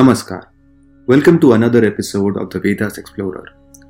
Namaskar. 0.00 0.44
Welcome 1.06 1.38
to 1.40 1.52
another 1.52 1.84
episode 1.84 2.38
of 2.38 2.48
the 2.48 2.58
Vedas 2.58 2.96
Explorer, 2.96 3.44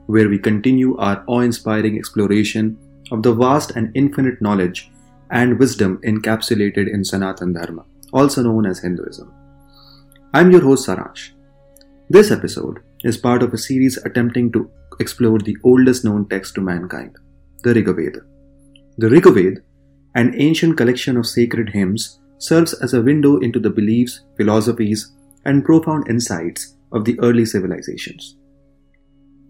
where 0.06 0.28
we 0.28 0.38
continue 0.38 0.96
our 0.96 1.22
awe 1.28 1.38
inspiring 1.38 1.96
exploration 1.96 2.76
of 3.12 3.22
the 3.22 3.32
vast 3.32 3.70
and 3.76 3.92
infinite 3.94 4.42
knowledge 4.42 4.90
and 5.30 5.56
wisdom 5.56 6.00
encapsulated 6.04 6.92
in 6.92 7.04
Sanatan 7.04 7.52
Dharma, 7.52 7.84
also 8.12 8.42
known 8.42 8.66
as 8.66 8.80
Hinduism. 8.80 9.32
I'm 10.34 10.50
your 10.50 10.62
host 10.62 10.88
Saransh. 10.88 11.30
This 12.08 12.32
episode 12.32 12.80
is 13.04 13.16
part 13.16 13.44
of 13.44 13.54
a 13.54 13.58
series 13.58 13.96
attempting 13.98 14.50
to 14.50 14.68
explore 14.98 15.38
the 15.38 15.56
oldest 15.62 16.04
known 16.04 16.28
text 16.28 16.56
to 16.56 16.60
mankind, 16.60 17.14
the 17.62 17.72
Rigveda. 17.72 18.22
The 18.98 19.06
Rigveda, 19.06 19.58
an 20.16 20.34
ancient 20.34 20.76
collection 20.76 21.16
of 21.16 21.28
sacred 21.28 21.68
hymns, 21.68 22.18
serves 22.38 22.74
as 22.74 22.94
a 22.94 23.02
window 23.02 23.38
into 23.38 23.60
the 23.60 23.70
beliefs, 23.70 24.22
philosophies, 24.36 25.12
and 25.44 25.64
profound 25.64 26.08
insights 26.08 26.76
of 26.92 27.04
the 27.04 27.18
early 27.20 27.44
civilizations. 27.44 28.36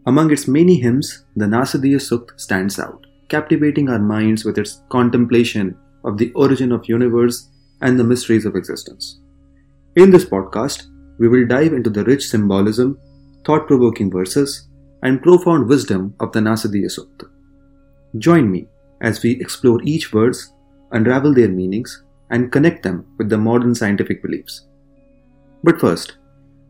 Among 0.06 0.30
its 0.30 0.48
many 0.48 0.80
hymns, 0.80 1.24
the 1.36 1.46
Nasadiya 1.46 2.00
Sukt 2.00 2.38
stands 2.40 2.78
out, 2.78 3.06
captivating 3.28 3.88
our 3.88 3.98
minds 3.98 4.44
with 4.44 4.58
its 4.58 4.82
contemplation 4.88 5.76
of 6.04 6.16
the 6.18 6.32
origin 6.32 6.72
of 6.72 6.88
universe 6.88 7.50
and 7.82 7.98
the 7.98 8.04
mysteries 8.04 8.46
of 8.46 8.56
existence. 8.56 9.20
In 9.96 10.10
this 10.10 10.24
podcast, 10.24 10.86
we 11.18 11.28
will 11.28 11.46
dive 11.46 11.72
into 11.72 11.90
the 11.90 12.04
rich 12.04 12.28
symbolism, 12.28 12.98
thought-provoking 13.44 14.10
verses, 14.10 14.68
and 15.02 15.22
profound 15.22 15.68
wisdom 15.68 16.14
of 16.20 16.32
the 16.32 16.40
Nasadiya 16.40 16.86
Sukta. 16.86 17.28
Join 18.18 18.50
me 18.50 18.68
as 19.00 19.22
we 19.22 19.32
explore 19.32 19.80
each 19.82 20.10
verse, 20.10 20.52
unravel 20.92 21.34
their 21.34 21.48
meanings, 21.48 22.04
and 22.30 22.52
connect 22.52 22.82
them 22.82 23.06
with 23.18 23.28
the 23.28 23.38
modern 23.38 23.74
scientific 23.74 24.22
beliefs. 24.22 24.66
But 25.62 25.80
first, 25.80 26.16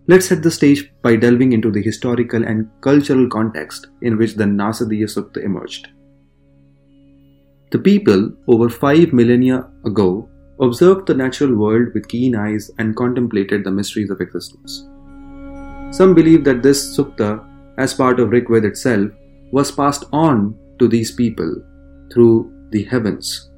let's 0.08 0.26
set 0.26 0.42
the 0.42 0.50
stage 0.50 0.92
by 1.02 1.16
delving 1.16 1.52
into 1.52 1.70
the 1.70 1.82
historical 1.82 2.44
and 2.44 2.68
cultural 2.80 3.28
context 3.28 3.86
in 4.02 4.18
which 4.18 4.34
the 4.34 4.44
Nasadiya 4.44 5.06
Sukta 5.06 5.44
emerged. 5.44 5.88
The 7.70 7.78
people, 7.78 8.32
over 8.48 8.68
five 8.68 9.12
millennia 9.12 9.68
ago, 9.84 10.28
observed 10.60 11.06
the 11.06 11.14
natural 11.14 11.54
world 11.54 11.94
with 11.94 12.08
keen 12.08 12.34
eyes 12.34 12.70
and 12.78 12.96
contemplated 12.96 13.64
the 13.64 13.70
mysteries 13.70 14.10
of 14.10 14.20
existence. 14.20 14.88
Some 15.92 16.14
believe 16.14 16.44
that 16.44 16.62
this 16.62 16.96
sukta, 16.96 17.46
as 17.78 17.94
part 17.94 18.20
of 18.20 18.30
Rigved 18.30 18.64
itself, 18.64 19.10
was 19.52 19.70
passed 19.72 20.04
on 20.12 20.56
to 20.78 20.88
these 20.88 21.12
people 21.12 21.54
through 22.12 22.52
the 22.70 22.84
heavens. 22.84 23.50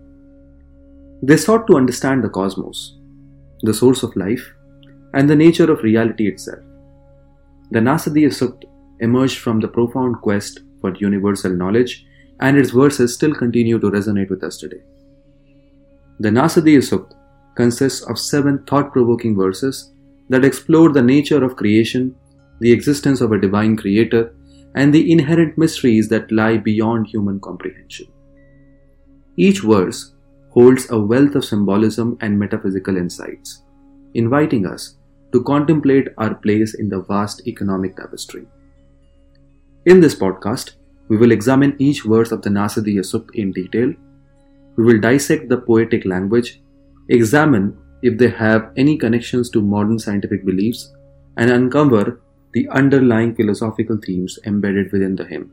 They 1.23 1.37
sought 1.37 1.67
to 1.69 1.77
understand 1.77 2.23
the 2.23 2.29
cosmos, 2.29 2.99
the 3.63 3.75
source 3.75 4.03
of 4.03 4.15
life, 4.17 4.53
and 5.15 5.29
the 5.29 5.37
nature 5.37 5.71
of 5.71 5.83
reality 5.83 6.29
itself. 6.29 6.65
The 7.71 7.81
Nasadiya 7.81 8.29
Sukta 8.29 8.65
emerged 9.01 9.39
from 9.39 9.61
the 9.61 9.69
profound 9.69 10.21
quest 10.23 10.61
for 10.81 10.95
universal 10.97 11.53
knowledge, 11.53 12.07
and 12.41 12.59
its 12.59 12.71
verses 12.71 13.15
still 13.15 13.35
continue 13.35 13.79
to 13.79 13.91
resonate 13.91 14.31
with 14.31 14.43
us 14.43 14.57
today. 14.59 14.83
The 16.19 16.31
Nasadiya 16.31 16.79
Sukta 16.79 17.17
consists 17.55 18.03
of 18.03 18.19
seven 18.19 18.65
thought 18.65 18.93
provoking 18.93 19.37
verses 19.37 19.93
that 20.29 20.45
explore 20.45 20.93
the 20.93 21.03
nature 21.03 21.45
of 21.45 21.57
creation, 21.57 22.15
the 22.61 22.73
existence 22.73 23.21
of 23.21 23.33
a 23.33 23.41
divine 23.41 23.77
creator, 23.77 24.35
and 24.75 24.95
the 24.95 25.11
inherent 25.13 25.59
mysteries 25.59 26.09
that 26.09 26.33
lie 26.33 26.57
beyond 26.57 27.07
human 27.07 27.41
comprehension. 27.41 28.07
Each 29.37 29.61
verse 29.61 30.15
holds 30.51 30.91
a 30.91 30.99
wealth 30.99 31.35
of 31.35 31.45
symbolism 31.45 32.17
and 32.21 32.39
metaphysical 32.39 32.97
insights, 32.97 33.63
inviting 34.15 34.67
us 34.67 34.97
to 35.33 35.43
contemplate 35.43 36.09
our 36.19 36.35
place 36.35 36.75
in 36.75 36.89
the 36.89 37.01
vast 37.03 37.47
economic 37.47 37.97
tapestry. 37.97 38.47
In 39.87 40.01
this 40.01 40.15
podcast, 40.15 40.75
we 41.09 41.17
will 41.17 41.33
examine 41.33 41.77
each 41.79 42.03
verse 42.03 42.33
of 42.33 42.43
the 42.43 42.51
Nasadiya 42.51 43.01
Sukta 43.01 43.35
in 43.35 43.53
detail. 43.53 43.93
We 44.77 44.85
will 44.85 45.01
dissect 45.01 45.49
the 45.49 45.59
poetic 45.59 46.05
language, 46.05 46.63
examine 47.09 47.77
if 48.03 48.19
they 48.19 48.29
have 48.29 48.71
any 48.77 48.97
connections 48.97 49.51
to 49.51 49.63
modern 49.63 49.99
scientific 49.99 50.45
beliefs, 50.45 50.93
and 51.37 51.51
uncover 51.51 52.21
the 52.53 52.69
underlying 52.69 53.35
philosophical 53.35 53.99
themes 54.05 54.39
embedded 54.45 54.93
within 54.93 55.17
the 55.17 55.25
hymn. 55.25 55.51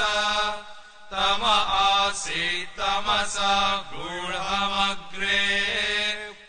तम 1.13 1.43
आसीत् 1.45 2.75
तमसा 2.79 3.55
गूढमग्रे 3.93 5.45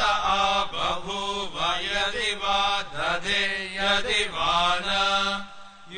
बभूव 0.73 1.55
यदि 1.83 2.31
वा 2.43 2.63
दधे 2.95 3.43
यदि 3.75 4.23
वा 4.35 4.59
न 4.87 4.89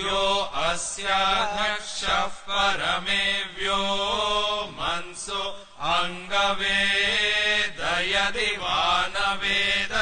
यो 0.01 0.25
अस्याध्यक्षः 0.65 2.25
परमेव्यो 2.49 3.83
मनसो 4.79 5.43
अङ्गवेद 5.93 7.81
यदि 8.13 8.51
वा 8.63 8.81
न 9.13 9.17
वेद 9.43 9.95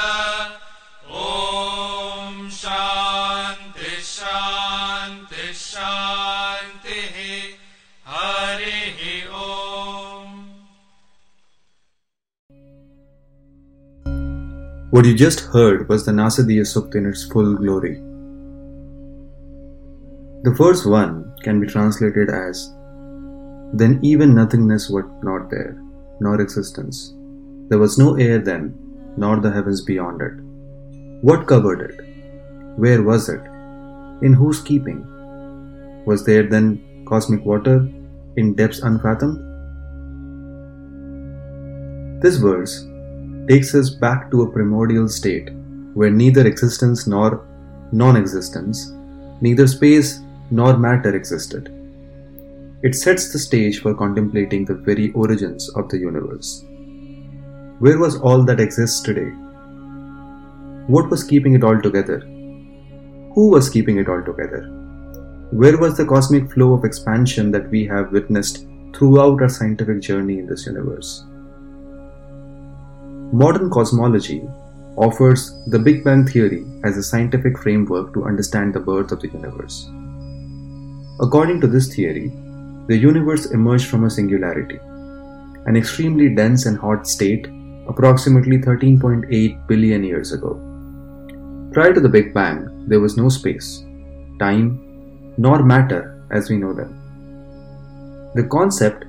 What 14.94 15.06
you 15.06 15.12
just 15.12 15.41
heard 15.52 15.88
was 15.88 16.06
the 16.06 16.12
Nasadiya 16.12 16.64
Sukta 16.73 16.94
in 16.94 17.06
its 17.06 17.25
full 17.25 17.56
glory. 17.56 17.94
The 20.44 20.55
first 20.56 20.87
one 20.87 21.35
can 21.43 21.58
be 21.58 21.67
translated 21.67 22.31
as 22.31 22.69
Then 23.73 23.99
even 24.02 24.37
nothingness 24.37 24.88
was 24.88 25.06
not 25.20 25.50
there, 25.50 25.76
nor 26.20 26.41
existence. 26.41 27.12
There 27.70 27.81
was 27.81 27.99
no 27.99 28.14
air 28.14 28.38
then, 28.38 28.73
nor 29.17 29.41
the 29.41 29.50
heavens 29.50 29.82
beyond 29.82 30.23
it. 30.23 30.38
What 31.23 31.49
covered 31.49 31.81
it? 31.91 31.99
Where 32.76 33.02
was 33.02 33.29
it? 33.29 33.43
In 34.23 34.32
whose 34.32 34.62
keeping? 34.62 35.05
Was 36.06 36.25
there 36.25 36.49
then 36.49 37.05
cosmic 37.05 37.44
water 37.44 37.79
in 38.37 38.55
depths 38.55 38.79
unfathomed? 38.79 39.43
This 42.23 42.37
verse 42.37 42.87
takes 43.49 43.75
us 43.75 43.91
back 43.91 44.31
to 44.31 44.43
a 44.43 44.50
primordial 44.50 45.08
state 45.08 45.50
where 45.93 46.11
neither 46.11 46.46
existence 46.46 47.06
nor 47.06 47.46
non 47.93 48.17
existence, 48.17 48.93
neither 49.41 49.67
space 49.67 50.20
nor 50.50 50.76
matter 50.76 51.14
existed. 51.14 51.69
It 52.82 52.94
sets 52.94 53.32
the 53.32 53.38
stage 53.38 53.81
for 53.81 53.94
contemplating 53.94 54.64
the 54.64 54.75
very 54.75 55.11
origins 55.12 55.69
of 55.70 55.88
the 55.88 55.99
universe. 55.99 56.64
Where 57.79 57.99
was 57.99 58.20
all 58.20 58.43
that 58.44 58.61
exists 58.61 59.00
today? 59.00 59.31
What 60.87 61.11
was 61.11 61.25
keeping 61.25 61.55
it 61.55 61.64
all 61.64 61.81
together? 61.81 62.20
Who 63.35 63.50
was 63.50 63.69
keeping 63.70 63.99
it 63.99 64.08
all 64.08 64.23
together? 64.23 64.62
Where 65.50 65.79
was 65.79 65.96
the 65.96 66.05
cosmic 66.05 66.52
flow 66.52 66.75
of 66.75 66.85
expansion 66.85 67.50
that 67.52 67.70
we 67.70 67.87
have 67.87 68.12
witnessed 68.12 68.67
throughout 68.94 69.43
our 69.43 69.49
scientific 69.49 70.00
journey 70.00 70.38
in 70.38 70.46
this 70.46 70.67
universe? 70.67 71.25
Modern 73.34 73.69
cosmology 73.69 74.48
offers 74.96 75.60
the 75.66 75.78
Big 75.81 76.04
Bang 76.04 76.25
Theory 76.25 76.64
as 76.84 76.96
a 76.96 77.02
scientific 77.02 77.58
framework 77.58 78.14
to 78.14 78.22
understand 78.26 78.72
the 78.72 78.78
birth 78.78 79.10
of 79.10 79.20
the 79.20 79.26
universe. 79.26 79.90
According 81.20 81.60
to 81.62 81.66
this 81.66 81.92
theory, 81.92 82.28
the 82.86 82.96
universe 82.96 83.46
emerged 83.46 83.88
from 83.88 84.04
a 84.04 84.10
singularity, 84.10 84.78
an 85.66 85.76
extremely 85.76 86.32
dense 86.32 86.66
and 86.66 86.78
hot 86.78 87.08
state 87.08 87.48
approximately 87.88 88.58
13.8 88.58 89.66
billion 89.66 90.04
years 90.04 90.31
ago. 90.31 90.54
Prior 91.72 91.92
to 91.92 92.00
the 92.00 92.08
Big 92.08 92.32
Bang, 92.32 92.86
there 92.86 93.00
was 93.00 93.16
no 93.16 93.28
space, 93.28 93.84
time, 94.38 95.34
nor 95.38 95.64
matter 95.64 96.25
as 96.31 96.48
we 96.48 96.56
know 96.56 96.72
them. 96.72 96.94
The 98.36 98.44
concept 98.44 99.06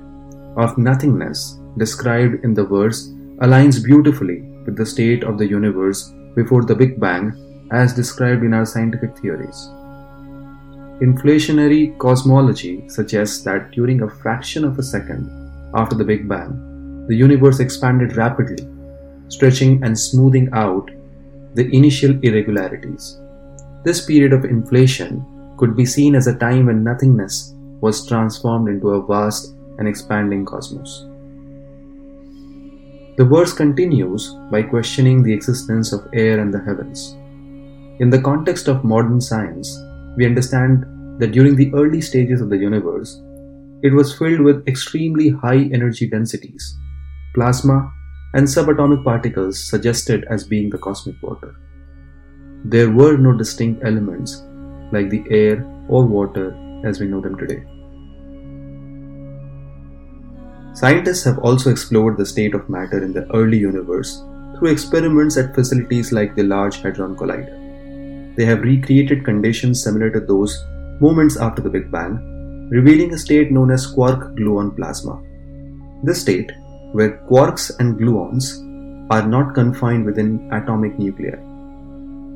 of 0.56 0.76
nothingness 0.78 1.60
described 1.78 2.44
in 2.44 2.54
the 2.54 2.64
verse 2.64 3.12
aligns 3.40 3.84
beautifully 3.84 4.40
with 4.64 4.76
the 4.76 4.86
state 4.86 5.22
of 5.22 5.38
the 5.38 5.46
universe 5.46 6.12
before 6.34 6.64
the 6.64 6.74
Big 6.74 6.98
Bang 6.98 7.32
as 7.70 7.94
described 7.94 8.42
in 8.42 8.54
our 8.54 8.64
scientific 8.64 9.16
theories. 9.18 9.68
Inflationary 11.00 11.98
cosmology 11.98 12.88
suggests 12.88 13.42
that 13.44 13.70
during 13.72 14.02
a 14.02 14.08
fraction 14.08 14.64
of 14.64 14.78
a 14.78 14.82
second 14.82 15.30
after 15.74 15.94
the 15.94 16.04
Big 16.04 16.26
Bang, 16.26 17.04
the 17.08 17.14
universe 17.14 17.60
expanded 17.60 18.16
rapidly, 18.16 18.66
stretching 19.28 19.82
and 19.84 19.98
smoothing 19.98 20.48
out 20.52 20.90
the 21.54 21.68
initial 21.74 22.18
irregularities. 22.22 23.20
This 23.84 24.04
period 24.04 24.32
of 24.32 24.44
inflation 24.44 25.24
could 25.58 25.76
be 25.76 25.84
seen 25.84 26.14
as 26.14 26.26
a 26.26 26.36
time 26.36 26.66
when 26.66 26.82
nothingness 26.82 27.54
was 27.80 28.06
transformed 28.06 28.68
into 28.68 28.90
a 28.90 29.06
vast 29.06 29.54
and 29.78 29.86
expanding 29.86 30.44
cosmos. 30.44 31.06
The 33.16 33.24
verse 33.24 33.54
continues 33.54 34.34
by 34.50 34.62
questioning 34.62 35.22
the 35.22 35.32
existence 35.32 35.92
of 35.92 36.06
air 36.12 36.38
and 36.38 36.52
the 36.52 36.60
heavens. 36.60 37.16
In 37.98 38.10
the 38.10 38.20
context 38.20 38.68
of 38.68 38.84
modern 38.84 39.22
science, 39.22 39.74
we 40.18 40.26
understand 40.26 40.84
that 41.18 41.32
during 41.32 41.56
the 41.56 41.72
early 41.72 42.02
stages 42.02 42.42
of 42.42 42.50
the 42.50 42.58
universe, 42.58 43.22
it 43.82 43.94
was 43.94 44.16
filled 44.16 44.40
with 44.40 44.68
extremely 44.68 45.30
high 45.30 45.70
energy 45.72 46.06
densities, 46.06 46.76
plasma, 47.34 47.90
and 48.34 48.46
subatomic 48.46 49.02
particles 49.02 49.62
suggested 49.66 50.26
as 50.28 50.44
being 50.44 50.68
the 50.68 50.76
cosmic 50.76 51.16
water. 51.22 51.54
There 52.66 52.90
were 52.90 53.16
no 53.16 53.32
distinct 53.32 53.82
elements 53.82 54.42
like 54.92 55.08
the 55.08 55.24
air 55.30 55.64
or 55.88 56.04
water 56.04 56.54
as 56.84 57.00
we 57.00 57.06
know 57.06 57.22
them 57.22 57.38
today. 57.38 57.64
Scientists 60.76 61.24
have 61.24 61.38
also 61.38 61.70
explored 61.70 62.18
the 62.18 62.26
state 62.26 62.54
of 62.54 62.68
matter 62.68 63.02
in 63.02 63.10
the 63.10 63.26
early 63.34 63.56
universe 63.56 64.22
through 64.54 64.68
experiments 64.68 65.38
at 65.38 65.54
facilities 65.54 66.12
like 66.12 66.36
the 66.36 66.42
Large 66.42 66.82
Hadron 66.82 67.16
Collider. 67.16 68.36
They 68.36 68.44
have 68.44 68.60
recreated 68.60 69.24
conditions 69.24 69.82
similar 69.82 70.10
to 70.10 70.20
those 70.20 70.62
moments 71.00 71.38
after 71.38 71.62
the 71.62 71.70
Big 71.70 71.90
Bang, 71.90 72.68
revealing 72.70 73.14
a 73.14 73.18
state 73.18 73.50
known 73.50 73.70
as 73.70 73.86
quark 73.86 74.36
gluon 74.36 74.76
plasma. 74.76 75.22
This 76.04 76.20
state, 76.20 76.52
where 76.92 77.24
quarks 77.26 77.70
and 77.80 77.98
gluons 77.98 78.60
are 79.10 79.26
not 79.26 79.54
confined 79.54 80.04
within 80.04 80.46
atomic 80.52 80.98
nuclei, 80.98 81.38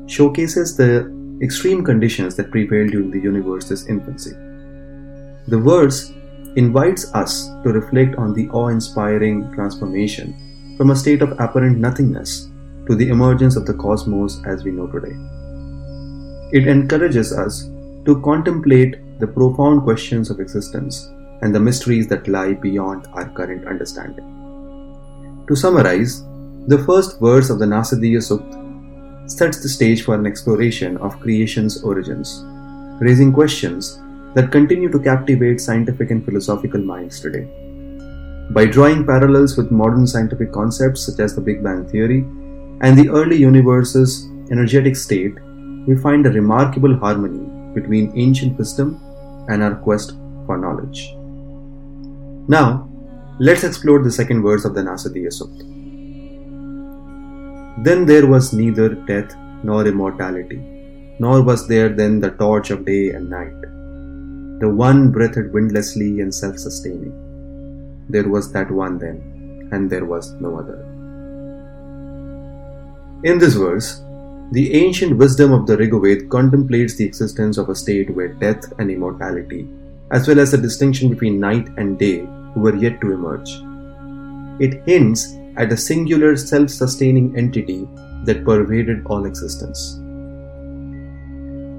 showcases 0.07 0.75
the 0.75 1.05
extreme 1.43 1.83
conditions 1.83 2.35
that 2.37 2.49
prevailed 2.49 2.89
during 2.89 3.11
the 3.11 3.19
universe's 3.19 3.87
infancy. 3.87 4.31
The 5.47 5.59
verse 5.59 6.11
invites 6.55 7.13
us 7.13 7.47
to 7.63 7.71
reflect 7.71 8.15
on 8.15 8.33
the 8.33 8.49
awe 8.49 8.67
inspiring 8.67 9.51
transformation 9.53 10.35
from 10.77 10.91
a 10.91 10.95
state 10.95 11.21
of 11.21 11.31
apparent 11.39 11.77
nothingness 11.77 12.49
to 12.87 12.95
the 12.95 13.09
emergence 13.09 13.55
of 13.55 13.65
the 13.65 13.73
cosmos 13.73 14.41
as 14.45 14.63
we 14.63 14.71
know 14.71 14.87
today. 14.87 15.15
It 16.51 16.67
encourages 16.67 17.31
us 17.31 17.69
to 18.05 18.21
contemplate 18.23 18.95
the 19.19 19.27
profound 19.27 19.83
questions 19.83 20.29
of 20.29 20.39
existence 20.39 21.07
and 21.41 21.55
the 21.55 21.59
mysteries 21.59 22.07
that 22.07 22.27
lie 22.27 22.53
beyond 22.53 23.07
our 23.13 23.29
current 23.29 23.67
understanding. 23.67 24.25
To 25.47 25.55
summarize, 25.55 26.23
the 26.67 26.83
first 26.85 27.19
verse 27.19 27.49
of 27.49 27.59
the 27.59 27.65
Nasadiya 27.65 28.19
Sukta 28.19 29.29
sets 29.29 29.61
the 29.61 29.69
stage 29.69 30.03
for 30.03 30.15
an 30.15 30.25
exploration 30.25 30.97
of 30.97 31.19
creation's 31.19 31.83
origins, 31.83 32.43
raising 32.99 33.31
questions 33.31 33.99
that 34.35 34.51
continue 34.51 34.89
to 34.89 34.99
captivate 34.99 35.59
scientific 35.59 36.11
and 36.11 36.23
philosophical 36.23 36.81
minds 36.81 37.19
today. 37.19 37.47
By 38.51 38.65
drawing 38.65 39.05
parallels 39.05 39.57
with 39.57 39.71
modern 39.71 40.07
scientific 40.07 40.51
concepts 40.51 41.05
such 41.05 41.19
as 41.19 41.35
the 41.35 41.41
Big 41.41 41.63
Bang 41.63 41.87
Theory 41.87 42.19
and 42.81 42.97
the 42.97 43.09
early 43.09 43.37
universe's 43.37 44.27
energetic 44.51 44.95
state, 44.95 45.35
we 45.87 45.95
find 45.97 46.25
a 46.25 46.31
remarkable 46.31 46.97
harmony 46.97 47.47
between 47.73 48.17
ancient 48.17 48.57
wisdom 48.57 48.99
and 49.49 49.63
our 49.63 49.75
quest 49.75 50.11
for 50.45 50.57
knowledge. 50.57 51.13
Now, 52.47 52.89
let's 53.39 53.63
explore 53.63 54.03
the 54.03 54.11
second 54.11 54.43
verse 54.43 54.65
of 54.65 54.75
the 54.75 54.81
Nasadiya 54.81 55.31
Sukta. 55.31 55.65
Then 57.83 58.05
there 58.05 58.27
was 58.27 58.53
neither 58.53 58.89
death 58.89 59.35
nor 59.63 59.87
immortality, 59.87 60.57
nor 61.19 61.41
was 61.41 61.67
there 61.67 61.89
then 61.89 62.19
the 62.19 62.31
torch 62.31 62.69
of 62.71 62.85
day 62.85 63.11
and 63.11 63.29
night 63.29 63.80
the 64.61 64.69
one 64.69 65.11
breathed 65.11 65.51
windlessly 65.51 66.21
and 66.21 66.33
self 66.33 66.57
sustaining. 66.59 67.13
There 68.09 68.29
was 68.29 68.51
that 68.53 68.69
one 68.69 68.99
then, 68.99 69.69
and 69.71 69.89
there 69.89 70.05
was 70.05 70.33
no 70.33 70.59
other. 70.59 70.79
In 73.23 73.39
this 73.39 73.55
verse, 73.55 74.03
the 74.51 74.73
ancient 74.73 75.17
wisdom 75.17 75.51
of 75.51 75.65
the 75.65 75.77
Rigveda 75.77 76.29
contemplates 76.29 76.95
the 76.95 77.05
existence 77.05 77.57
of 77.57 77.69
a 77.69 77.75
state 77.75 78.13
where 78.13 78.33
death 78.33 78.71
and 78.79 78.91
immortality, 78.91 79.67
as 80.11 80.27
well 80.27 80.39
as 80.39 80.51
the 80.51 80.57
distinction 80.57 81.09
between 81.09 81.39
night 81.39 81.69
and 81.77 81.97
day, 81.97 82.21
were 82.55 82.75
yet 82.75 82.99
to 83.01 83.13
emerge. 83.13 83.49
It 84.59 84.83
hints 84.85 85.33
at 85.57 85.71
a 85.71 85.77
singular 85.77 86.35
self 86.35 86.69
sustaining 86.69 87.35
entity 87.37 87.87
that 88.25 88.45
pervaded 88.45 89.05
all 89.07 89.25
existence. 89.25 90.00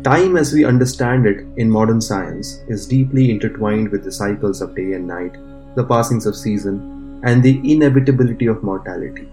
Time, 0.05 0.37
as 0.37 0.53
we 0.53 0.65
understand 0.65 1.27
it 1.27 1.47
in 1.57 1.71
modern 1.71 2.01
science, 2.01 2.61
is 2.67 2.89
deeply 2.89 3.31
intertwined 3.31 3.89
with 3.91 4.03
the 4.03 4.11
cycles 4.11 4.61
of 4.61 4.75
day 4.75 4.95
and 4.95 5.07
night, 5.07 5.37
the 5.77 5.85
passings 5.85 6.27
of 6.27 6.35
season, 6.35 7.21
and 7.25 7.41
the 7.41 7.61
inevitability 7.73 8.47
of 8.47 8.65
mortality. 8.65 9.29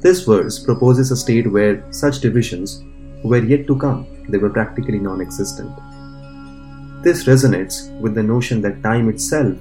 This 0.00 0.24
verse 0.24 0.58
proposes 0.58 1.12
a 1.12 1.16
state 1.16 1.48
where 1.52 1.84
such 1.92 2.18
divisions 2.18 2.82
were 3.22 3.44
yet 3.44 3.68
to 3.68 3.78
come, 3.78 4.08
they 4.28 4.38
were 4.38 4.50
practically 4.50 4.98
non 4.98 5.20
existent. 5.20 5.70
This 7.04 7.26
resonates 7.26 7.96
with 8.00 8.16
the 8.16 8.24
notion 8.24 8.60
that 8.62 8.82
time 8.82 9.08
itself 9.08 9.56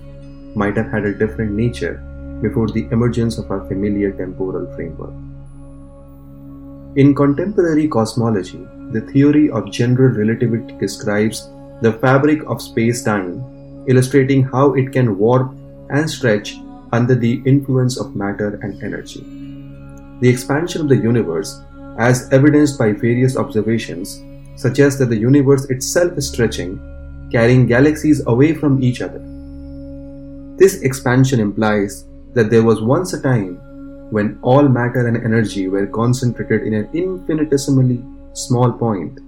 might 0.56 0.76
have 0.76 0.90
had 0.90 1.06
a 1.06 1.14
different 1.14 1.52
nature 1.52 1.98
before 2.42 2.68
the 2.68 2.88
emergence 2.92 3.38
of 3.38 3.52
our 3.52 3.64
familiar 3.68 4.12
temporal 4.12 4.66
framework. 4.74 5.14
In 6.98 7.14
contemporary 7.14 7.88
cosmology, 7.88 8.68
the 8.94 9.02
theory 9.02 9.50
of 9.50 9.72
general 9.72 10.14
relativity 10.14 10.74
describes 10.78 11.50
the 11.82 11.94
fabric 11.94 12.44
of 12.48 12.62
space 12.62 13.04
time, 13.04 13.44
illustrating 13.88 14.44
how 14.44 14.74
it 14.74 14.94
can 14.94 15.18
warp 15.18 15.52
and 15.90 16.10
stretch 16.10 16.56
under 16.92 17.16
the 17.16 17.42
influence 17.46 17.98
of 17.98 18.16
matter 18.16 18.60
and 18.62 18.82
energy. 18.84 19.22
The 20.22 20.30
expansion 20.30 20.82
of 20.82 20.90
the 20.90 20.96
universe, 20.96 21.60
as 21.98 22.32
evidenced 22.32 22.78
by 22.78 22.94
various 22.94 23.36
observations, 23.36 24.22
suggests 24.56 25.00
that 25.00 25.10
the 25.10 25.18
universe 25.18 25.66
itself 25.66 26.18
is 26.18 26.30
stretching, 26.30 26.80
carrying 27.32 27.66
galaxies 27.66 28.26
away 28.28 28.54
from 28.54 28.82
each 28.84 29.02
other. 29.02 29.20
This 30.58 30.82
expansion 30.82 31.40
implies 31.40 32.06
that 32.36 32.52
there 32.52 32.64
was 32.64 32.82
once 32.82 33.14
a 33.14 33.22
time 33.22 33.58
when 34.12 34.38
all 34.44 34.68
matter 34.68 35.08
and 35.08 35.18
energy 35.18 35.68
were 35.68 35.88
concentrated 35.88 36.62
in 36.68 36.76
an 36.76 36.90
infinitesimally 36.94 38.04
small 38.34 38.72
point, 38.72 39.20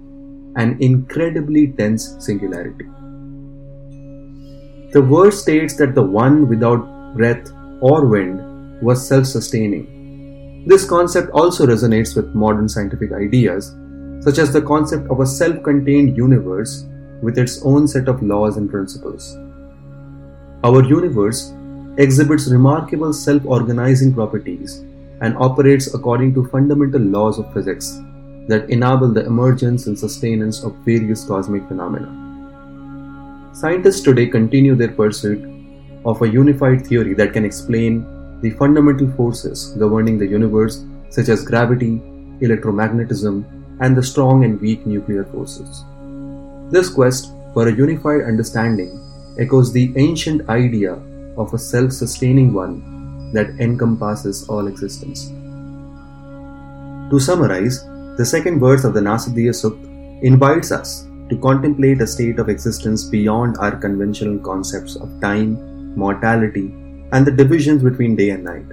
an 0.56 0.76
incredibly 0.80 1.66
dense 1.66 2.16
singularity. 2.18 2.86
The 4.92 5.02
verse 5.02 5.42
states 5.42 5.76
that 5.76 5.94
the 5.94 6.02
one 6.02 6.48
without 6.48 7.14
breath 7.16 7.50
or 7.80 8.06
wind 8.06 8.80
was 8.82 9.06
self 9.06 9.26
sustaining 9.26 9.96
this 10.66 10.84
concept 10.84 11.30
also 11.30 11.64
resonates 11.64 12.16
with 12.16 12.34
modern 12.34 12.68
scientific 12.68 13.12
ideas, 13.12 13.72
such 14.20 14.38
as 14.38 14.52
the 14.52 14.60
concept 14.60 15.08
of 15.08 15.20
a 15.20 15.26
self 15.26 15.62
contained 15.62 16.16
universe 16.16 16.84
with 17.22 17.38
its 17.38 17.62
own 17.62 17.86
set 17.86 18.08
of 18.08 18.20
laws 18.20 18.56
and 18.56 18.68
principles. 18.68 19.36
Our 20.64 20.82
universe 20.82 21.54
exhibits 21.98 22.48
remarkable 22.48 23.12
self 23.12 23.46
organizing 23.46 24.12
properties 24.12 24.78
and 25.20 25.36
operates 25.36 25.94
according 25.94 26.34
to 26.34 26.48
fundamental 26.48 27.00
laws 27.00 27.38
of 27.38 27.52
physics 27.54 28.00
that 28.48 28.70
enable 28.70 29.12
the 29.12 29.24
emergence 29.26 29.86
and 29.86 29.98
sustenance 29.98 30.62
of 30.62 30.74
various 30.84 31.24
cosmic 31.24 31.66
phenomena. 31.68 32.10
Scientists 33.52 34.02
today 34.02 34.26
continue 34.26 34.74
their 34.74 34.92
pursuit 34.92 35.42
of 36.04 36.20
a 36.22 36.28
unified 36.28 36.86
theory 36.86 37.14
that 37.14 37.32
can 37.32 37.44
explain 37.44 38.04
the 38.42 38.50
fundamental 38.50 39.10
forces 39.12 39.74
governing 39.78 40.18
the 40.18 40.26
universe, 40.26 40.84
such 41.08 41.28
as 41.28 41.44
gravity, 41.44 41.98
electromagnetism, 42.40 43.44
and 43.80 43.96
the 43.96 44.02
strong 44.02 44.44
and 44.44 44.60
weak 44.60 44.86
nuclear 44.86 45.24
forces. 45.24 45.84
This 46.70 46.88
quest 46.88 47.32
for 47.54 47.68
a 47.68 47.74
unified 47.74 48.22
understanding 48.22 49.00
echoes 49.38 49.72
the 49.72 49.92
ancient 49.96 50.48
idea 50.48 50.92
of 51.36 51.52
a 51.52 51.58
self 51.58 51.92
sustaining 51.92 52.52
one 52.52 53.32
that 53.32 53.50
encompasses 53.60 54.48
all 54.48 54.66
existence. 54.66 55.28
To 57.10 57.20
summarize, 57.20 57.84
the 58.16 58.24
second 58.24 58.60
verse 58.60 58.84
of 58.84 58.94
the 58.94 59.00
Nasadiya 59.00 59.52
Sukt 59.52 60.22
invites 60.22 60.72
us 60.72 61.06
to 61.28 61.36
contemplate 61.38 62.00
a 62.00 62.06
state 62.06 62.38
of 62.38 62.48
existence 62.48 63.04
beyond 63.04 63.56
our 63.58 63.76
conventional 63.76 64.38
concepts 64.38 64.96
of 64.96 65.20
time, 65.20 65.96
mortality, 65.96 66.72
and 67.12 67.26
the 67.26 67.30
divisions 67.30 67.82
between 67.82 68.16
day 68.16 68.30
and 68.30 68.44
night. 68.44 68.66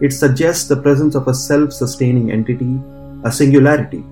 It 0.00 0.12
suggests 0.12 0.68
the 0.68 0.76
presence 0.76 1.14
of 1.14 1.28
a 1.28 1.34
self 1.34 1.72
sustaining 1.72 2.30
entity, 2.30 2.80
a 3.24 3.32
singularity, 3.32 4.04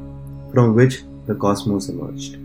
from 0.53 0.75
which 0.75 1.03
the 1.27 1.35
cosmos 1.35 1.89
emerged. 1.89 2.39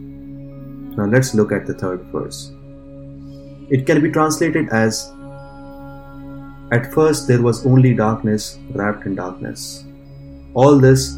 Now 0.98 1.06
let's 1.06 1.34
look 1.34 1.52
at 1.52 1.66
the 1.66 1.74
third 1.74 2.02
verse. 2.12 2.52
It 3.70 3.86
can 3.86 4.02
be 4.02 4.12
translated 4.12 4.70
as 4.70 5.12
At 6.72 6.92
first 6.94 7.28
there 7.28 7.42
was 7.42 7.66
only 7.66 7.94
darkness 7.94 8.58
wrapped 8.72 9.06
in 9.06 9.16
darkness. 9.16 9.86
All 10.56 10.80
this 10.80 11.18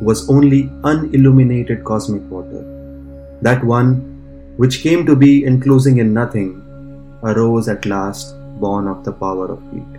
was 0.00 0.28
only 0.30 0.70
unilluminated 0.84 1.84
cosmic 1.84 2.22
water. 2.30 2.62
That 3.42 3.64
one, 3.64 4.54
which 4.56 4.80
came 4.82 5.04
to 5.06 5.16
be 5.16 5.44
enclosing 5.44 5.98
in 5.98 6.12
nothing, 6.12 6.62
arose 7.22 7.68
at 7.68 7.86
last 7.86 8.34
born 8.60 8.86
of 8.88 9.04
the 9.04 9.12
power 9.12 9.50
of 9.50 9.62
heat. 9.72 9.94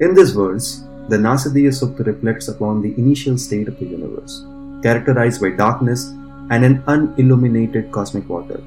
In 0.00 0.14
this 0.14 0.30
verse, 0.30 0.84
the 1.08 1.16
Nasadiya 1.16 1.70
Sukta 1.70 2.06
reflects 2.06 2.48
upon 2.48 2.82
the 2.82 2.94
initial 2.98 3.38
state 3.38 3.68
of 3.68 3.78
the 3.78 3.86
universe, 3.86 4.44
characterized 4.82 5.40
by 5.40 5.50
darkness 5.50 6.06
and 6.50 6.64
an 6.64 6.82
unilluminated 6.86 7.92
cosmic 7.92 8.28
water. 8.28 8.60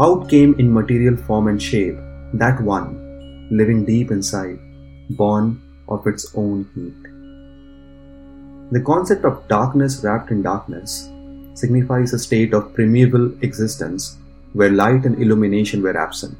Out 0.00 0.28
came 0.28 0.54
in 0.58 0.72
material 0.72 1.16
form 1.16 1.48
and 1.48 1.60
shape 1.60 1.96
that 2.34 2.60
one, 2.62 3.48
living 3.50 3.84
deep 3.84 4.10
inside, 4.10 4.58
born 5.10 5.60
of 5.88 6.06
its 6.06 6.30
own 6.34 6.68
heat. 6.74 7.02
The 8.70 8.84
concept 8.84 9.24
of 9.24 9.46
darkness 9.48 10.02
wrapped 10.04 10.30
in 10.30 10.42
darkness 10.42 11.10
signifies 11.54 12.12
a 12.12 12.18
state 12.18 12.52
of 12.52 12.74
primeval 12.74 13.32
existence 13.42 14.18
where 14.52 14.70
light 14.70 15.04
and 15.04 15.20
illumination 15.20 15.82
were 15.82 15.96
absent. 15.96 16.36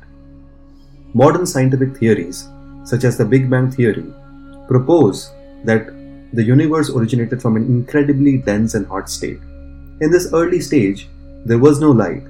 Modern 1.15 1.47
scientific 1.47 1.97
theories, 1.97 2.49
such 2.85 3.05
as 3.05 3.17
the 3.17 3.25
Big 3.25 3.49
Bang 3.51 3.71
Theory, 3.71 4.13
propose 4.69 5.31
that 5.65 5.87
the 6.35 6.45
universe 6.45 6.91
originated 6.91 7.41
from 7.41 7.57
an 7.57 7.65
incredibly 7.65 8.37
dense 8.37 8.75
and 8.75 8.87
hot 8.87 9.09
state. 9.09 9.41
In 10.01 10.11
this 10.11 10.33
early 10.33 10.61
stage, 10.61 11.09
there 11.47 11.59
was 11.59 11.81
no 11.81 11.91
light, 11.91 12.23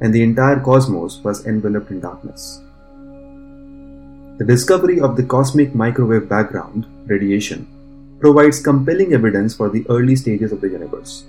and 0.00 0.12
the 0.12 0.22
entire 0.22 0.60
cosmos 0.60 1.20
was 1.22 1.46
enveloped 1.46 1.90
in 1.90 2.00
darkness. 2.00 2.60
The 4.38 4.44
discovery 4.44 5.00
of 5.00 5.16
the 5.16 5.24
cosmic 5.24 5.74
microwave 5.74 6.28
background, 6.28 6.86
radiation, 7.06 7.66
provides 8.20 8.60
compelling 8.60 9.12
evidence 9.12 9.56
for 9.56 9.68
the 9.68 9.84
early 9.88 10.14
stages 10.14 10.52
of 10.52 10.60
the 10.60 10.68
universe. 10.68 11.24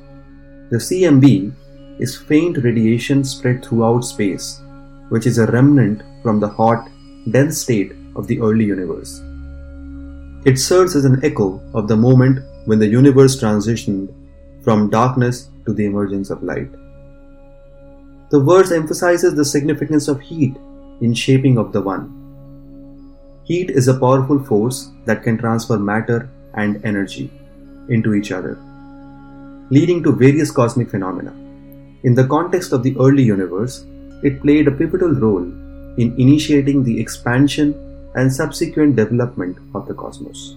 The 0.69 0.77
CMB 0.77 1.51
is 1.99 2.15
faint 2.15 2.57
radiation 2.63 3.23
spread 3.23 3.65
throughout 3.65 4.01
space, 4.01 4.61
which 5.09 5.25
is 5.25 5.39
a 5.39 5.47
remnant 5.47 6.03
from 6.21 6.39
the 6.39 6.49
hot, 6.49 6.87
dense 7.31 7.59
state 7.59 7.93
of 8.15 8.27
the 8.27 8.39
early 8.41 8.65
universe. 8.65 9.19
It 10.45 10.59
serves 10.59 10.95
as 10.95 11.05
an 11.05 11.25
echo 11.25 11.59
of 11.73 11.87
the 11.87 11.97
moment 11.97 12.45
when 12.65 12.77
the 12.77 12.85
universe 12.85 13.41
transitioned 13.41 14.13
from 14.63 14.91
darkness 14.91 15.49
to 15.65 15.73
the 15.73 15.85
emergence 15.85 16.29
of 16.29 16.43
light. 16.43 16.71
The 18.29 18.39
verse 18.39 18.71
emphasizes 18.71 19.33
the 19.33 19.45
significance 19.45 20.07
of 20.07 20.21
heat 20.21 20.55
in 21.01 21.15
shaping 21.15 21.57
of 21.57 21.73
the 21.73 21.81
one. 21.81 22.18
Heat 23.49 23.71
is 23.71 23.87
a 23.87 23.99
powerful 23.99 24.37
force 24.43 24.91
that 25.05 25.23
can 25.23 25.35
transfer 25.35 25.79
matter 25.79 26.29
and 26.53 26.85
energy 26.85 27.31
into 27.89 28.13
each 28.13 28.31
other, 28.31 28.59
leading 29.71 30.03
to 30.03 30.11
various 30.11 30.51
cosmic 30.51 30.91
phenomena. 30.91 31.31
In 32.03 32.13
the 32.13 32.27
context 32.27 32.73
of 32.73 32.83
the 32.83 32.95
early 32.99 33.23
universe, 33.23 33.87
it 34.21 34.39
played 34.43 34.67
a 34.67 34.71
pivotal 34.71 35.15
role 35.15 35.41
in 35.97 36.13
initiating 36.19 36.83
the 36.83 36.99
expansion 37.01 37.73
and 38.13 38.31
subsequent 38.31 38.95
development 38.95 39.57
of 39.73 39.87
the 39.87 39.95
cosmos. 39.95 40.55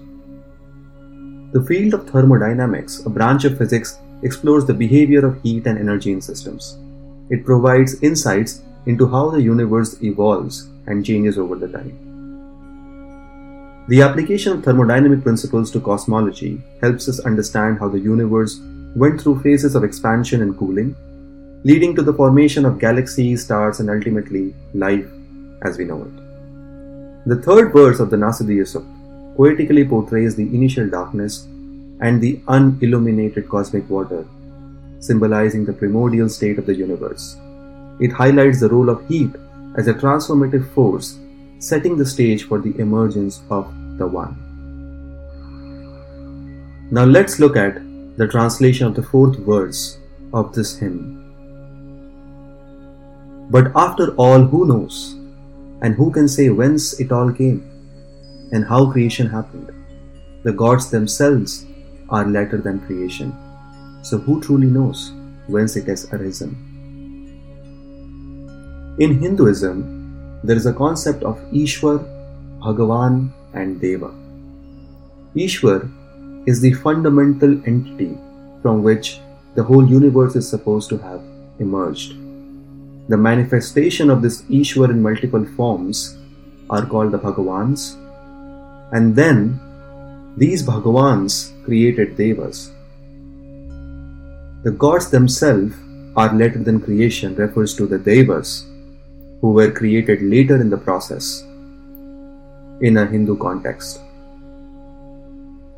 The 1.54 1.64
field 1.64 1.94
of 1.94 2.10
thermodynamics, 2.10 3.06
a 3.06 3.08
branch 3.08 3.46
of 3.46 3.56
physics, 3.56 3.98
explores 4.22 4.66
the 4.66 4.74
behavior 4.74 5.24
of 5.24 5.42
heat 5.42 5.66
and 5.66 5.78
energy 5.78 6.12
in 6.12 6.20
systems. 6.20 6.76
It 7.30 7.46
provides 7.46 8.02
insights 8.02 8.60
into 8.84 9.08
how 9.08 9.30
the 9.30 9.40
universe 9.40 10.02
evolves 10.02 10.68
and 10.86 11.06
changes 11.06 11.38
over 11.38 11.56
the 11.56 11.68
time. 11.68 12.01
The 13.88 14.00
application 14.00 14.52
of 14.52 14.62
thermodynamic 14.62 15.24
principles 15.24 15.70
to 15.72 15.80
cosmology 15.80 16.62
helps 16.80 17.08
us 17.08 17.18
understand 17.20 17.80
how 17.80 17.88
the 17.88 17.98
universe 17.98 18.60
went 18.94 19.20
through 19.20 19.40
phases 19.40 19.74
of 19.74 19.82
expansion 19.82 20.40
and 20.40 20.56
cooling, 20.56 20.94
leading 21.64 21.96
to 21.96 22.02
the 22.02 22.12
formation 22.12 22.64
of 22.64 22.78
galaxies, 22.78 23.44
stars, 23.44 23.80
and 23.80 23.90
ultimately 23.90 24.54
life 24.72 25.08
as 25.62 25.78
we 25.78 25.84
know 25.84 26.02
it. 26.02 27.26
The 27.28 27.42
third 27.42 27.72
verse 27.72 27.98
of 27.98 28.10
the 28.10 28.16
Nasadiya 28.16 28.66
Sukt 28.72 29.36
poetically 29.36 29.84
portrays 29.84 30.36
the 30.36 30.44
initial 30.54 30.88
darkness 30.88 31.44
and 32.00 32.20
the 32.20 32.40
unilluminated 32.46 33.48
cosmic 33.48 33.88
water, 33.90 34.24
symbolizing 35.00 35.64
the 35.64 35.72
primordial 35.72 36.28
state 36.28 36.58
of 36.58 36.66
the 36.66 36.74
universe. 36.74 37.36
It 37.98 38.12
highlights 38.12 38.60
the 38.60 38.68
role 38.68 38.90
of 38.90 39.06
heat 39.08 39.30
as 39.76 39.88
a 39.88 39.94
transformative 39.94 40.72
force, 40.72 41.18
setting 41.62 41.96
the 41.96 42.04
stage 42.04 42.42
for 42.48 42.58
the 42.58 42.76
emergence 42.80 43.40
of 43.48 43.72
the 43.96 44.06
One. 44.06 44.34
Now 46.90 47.04
let's 47.04 47.38
look 47.38 47.56
at 47.56 47.76
the 48.16 48.26
translation 48.26 48.88
of 48.88 48.96
the 48.96 49.02
fourth 49.02 49.38
verse 49.38 49.98
of 50.34 50.52
this 50.52 50.76
hymn. 50.76 51.20
But 53.48 53.70
after 53.76 54.12
all, 54.16 54.42
who 54.42 54.66
knows? 54.66 55.14
And 55.82 55.94
who 55.94 56.10
can 56.10 56.26
say 56.26 56.48
whence 56.48 56.98
it 56.98 57.12
all 57.12 57.32
came 57.32 57.62
and 58.52 58.64
how 58.64 58.90
creation 58.90 59.28
happened? 59.28 59.70
The 60.42 60.52
gods 60.52 60.90
themselves 60.90 61.64
are 62.10 62.26
later 62.26 62.58
than 62.58 62.84
creation. 62.86 63.32
So 64.02 64.18
who 64.18 64.40
truly 64.40 64.66
knows 64.66 65.12
whence 65.46 65.76
it 65.76 65.86
has 65.86 66.12
arisen? 66.12 66.56
In 68.98 69.20
Hinduism, 69.20 70.01
there 70.44 70.56
is 70.56 70.66
a 70.66 70.72
concept 70.72 71.22
of 71.22 71.38
Ishwar, 71.52 71.98
Bhagavan, 72.60 73.30
and 73.54 73.80
Deva. 73.80 74.12
Ishwar 75.36 75.90
is 76.46 76.60
the 76.60 76.72
fundamental 76.72 77.52
entity 77.66 78.18
from 78.62 78.82
which 78.82 79.20
the 79.54 79.62
whole 79.62 79.86
universe 79.86 80.34
is 80.36 80.48
supposed 80.48 80.88
to 80.88 80.98
have 80.98 81.22
emerged. 81.58 82.14
The 83.08 83.16
manifestation 83.16 84.10
of 84.10 84.22
this 84.22 84.42
Ishwar 84.42 84.90
in 84.90 85.02
multiple 85.02 85.44
forms 85.56 86.16
are 86.70 86.86
called 86.86 87.12
the 87.12 87.18
Bhagavans, 87.18 87.96
and 88.92 89.14
then 89.14 89.60
these 90.36 90.62
Bhagavans 90.62 91.52
created 91.64 92.16
Devas. 92.16 92.70
The 94.64 94.70
gods 94.70 95.10
themselves 95.10 95.74
are 96.16 96.32
later 96.34 96.58
than 96.58 96.80
creation 96.80 97.34
refers 97.34 97.74
to 97.76 97.86
the 97.86 97.98
Devas, 97.98 98.64
who 99.42 99.50
were 99.52 99.70
created 99.70 100.22
later 100.22 100.58
in 100.58 100.70
the 100.70 100.78
process 100.78 101.42
in 102.80 102.96
a 102.96 103.04
Hindu 103.04 103.36
context. 103.36 104.00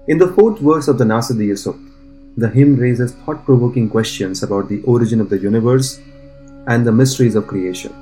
In 0.06 0.18
the 0.18 0.28
fourth 0.28 0.60
verse 0.60 0.86
of 0.86 0.98
the 0.98 1.04
Nasadiya 1.04 1.54
Sukta, 1.54 1.90
the 2.36 2.48
hymn 2.48 2.76
raises 2.76 3.12
thought 3.12 3.44
provoking 3.44 3.88
questions 3.88 4.42
about 4.42 4.68
the 4.68 4.82
origin 4.82 5.20
of 5.20 5.30
the 5.30 5.38
universe 5.38 6.00
and 6.66 6.86
the 6.86 6.92
mysteries 6.92 7.36
of 7.36 7.46
creation. 7.46 7.92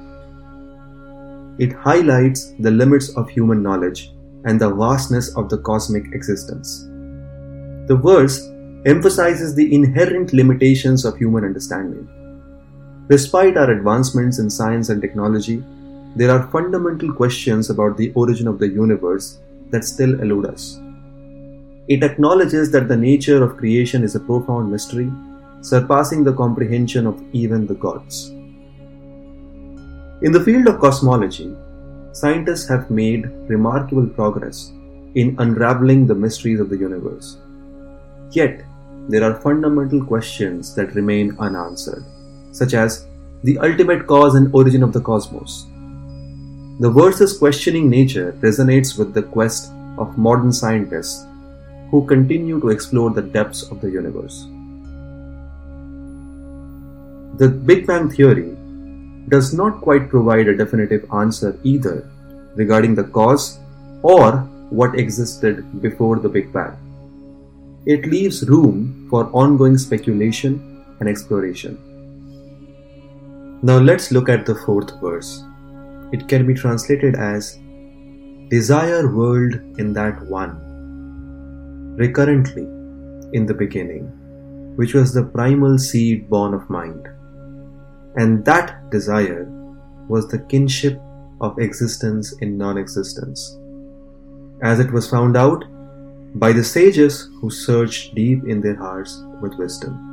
It 1.58 1.72
highlights 1.72 2.52
the 2.58 2.70
limits 2.70 3.10
of 3.16 3.28
human 3.28 3.62
knowledge 3.62 4.10
and 4.44 4.60
the 4.60 4.74
vastness 4.74 5.36
of 5.36 5.48
the 5.48 5.58
cosmic 5.58 6.06
existence. 6.12 6.88
The 7.86 8.00
verse 8.02 8.48
emphasizes 8.86 9.54
the 9.54 9.72
inherent 9.72 10.32
limitations 10.32 11.04
of 11.04 11.16
human 11.16 11.44
understanding. 11.44 12.08
Despite 13.08 13.56
our 13.56 13.70
advancements 13.70 14.38
in 14.38 14.48
science 14.48 14.88
and 14.88 15.02
technology, 15.02 15.62
there 16.14 16.30
are 16.30 16.50
fundamental 16.50 17.12
questions 17.12 17.70
about 17.70 17.96
the 17.96 18.12
origin 18.14 18.46
of 18.46 18.58
the 18.58 18.68
universe 18.68 19.38
that 19.70 19.84
still 19.84 20.20
elude 20.20 20.46
us. 20.46 20.78
It 21.88 22.04
acknowledges 22.04 22.70
that 22.70 22.88
the 22.88 22.96
nature 22.96 23.42
of 23.42 23.56
creation 23.56 24.04
is 24.04 24.14
a 24.14 24.20
profound 24.20 24.70
mystery, 24.70 25.10
surpassing 25.62 26.22
the 26.22 26.32
comprehension 26.32 27.06
of 27.06 27.22
even 27.32 27.66
the 27.66 27.74
gods. 27.74 28.28
In 30.22 30.30
the 30.30 30.42
field 30.44 30.68
of 30.68 30.78
cosmology, 30.80 31.56
scientists 32.12 32.68
have 32.68 32.90
made 32.90 33.26
remarkable 33.48 34.06
progress 34.06 34.70
in 35.14 35.34
unraveling 35.38 36.06
the 36.06 36.14
mysteries 36.14 36.60
of 36.60 36.68
the 36.68 36.76
universe. 36.76 37.38
Yet, 38.30 38.64
there 39.08 39.24
are 39.24 39.40
fundamental 39.40 40.04
questions 40.04 40.74
that 40.76 40.94
remain 40.94 41.36
unanswered, 41.38 42.04
such 42.52 42.74
as 42.74 43.06
the 43.42 43.58
ultimate 43.58 44.06
cause 44.06 44.36
and 44.36 44.54
origin 44.54 44.82
of 44.82 44.92
the 44.92 45.00
cosmos. 45.00 45.66
The 46.80 46.90
verse's 46.90 47.36
questioning 47.36 47.90
nature 47.90 48.32
resonates 48.40 48.96
with 48.98 49.12
the 49.14 49.22
quest 49.22 49.72
of 49.98 50.16
modern 50.16 50.52
scientists 50.52 51.26
who 51.90 52.06
continue 52.06 52.60
to 52.60 52.70
explore 52.70 53.10
the 53.10 53.22
depths 53.22 53.62
of 53.70 53.80
the 53.80 53.90
universe. 53.90 54.46
The 57.38 57.48
Big 57.48 57.86
Bang 57.86 58.10
Theory 58.10 58.56
does 59.28 59.52
not 59.52 59.80
quite 59.80 60.08
provide 60.08 60.48
a 60.48 60.56
definitive 60.56 61.06
answer 61.12 61.58
either 61.62 62.08
regarding 62.54 62.94
the 62.94 63.04
cause 63.04 63.58
or 64.02 64.38
what 64.70 64.98
existed 64.98 65.82
before 65.82 66.18
the 66.18 66.28
Big 66.28 66.52
Bang. 66.52 66.76
It 67.84 68.06
leaves 68.06 68.48
room 68.48 69.06
for 69.10 69.28
ongoing 69.32 69.76
speculation 69.76 70.84
and 71.00 71.08
exploration. 71.08 71.91
Now 73.62 73.78
let's 73.78 74.10
look 74.10 74.28
at 74.28 74.44
the 74.44 74.54
fourth 74.54 75.00
verse. 75.00 75.44
It 76.12 76.28
can 76.28 76.46
be 76.46 76.54
translated 76.54 77.14
as 77.14 77.58
Desire 78.48 79.08
world 79.08 79.54
in 79.78 79.94
that 79.94 80.20
one, 80.26 80.58
recurrently 81.96 82.64
in 83.32 83.46
the 83.46 83.54
beginning, 83.54 84.04
which 84.76 84.92
was 84.92 85.14
the 85.14 85.24
primal 85.24 85.78
seed 85.78 86.28
born 86.28 86.52
of 86.52 86.68
mind 86.68 87.08
and 88.16 88.44
that 88.44 88.90
desire 88.90 89.46
was 90.08 90.28
the 90.28 90.38
kinship 90.38 91.00
of 91.40 91.58
existence 91.58 92.32
in 92.40 92.58
non 92.58 92.76
existence. 92.76 93.58
As 94.62 94.78
it 94.78 94.92
was 94.92 95.08
found 95.08 95.36
out 95.36 95.64
by 96.34 96.52
the 96.52 96.64
sages 96.64 97.28
who 97.40 97.50
searched 97.50 98.14
deep 98.14 98.44
in 98.46 98.60
their 98.60 98.76
hearts 98.76 99.22
with 99.40 99.54
wisdom. 99.54 100.11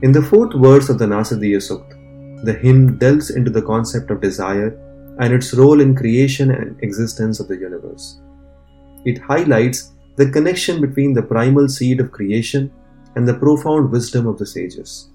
In 0.00 0.12
the 0.12 0.22
fourth 0.22 0.54
verse 0.54 0.88
of 0.88 1.00
the 1.00 1.06
Nasadiya 1.06 1.58
Sukta, 1.58 2.44
the 2.44 2.52
hymn 2.52 2.98
delves 2.98 3.30
into 3.30 3.50
the 3.50 3.62
concept 3.62 4.12
of 4.12 4.20
desire 4.20 4.78
and 5.18 5.34
its 5.34 5.52
role 5.52 5.80
in 5.80 5.96
creation 5.96 6.52
and 6.52 6.80
existence 6.84 7.40
of 7.40 7.48
the 7.48 7.56
universe. 7.56 8.20
It 9.04 9.18
highlights 9.18 9.90
the 10.14 10.30
connection 10.30 10.80
between 10.80 11.14
the 11.14 11.22
primal 11.24 11.68
seed 11.68 11.98
of 11.98 12.12
creation 12.12 12.70
and 13.16 13.26
the 13.26 13.34
profound 13.34 13.90
wisdom 13.90 14.28
of 14.28 14.38
the 14.38 14.46
sages. 14.46 15.08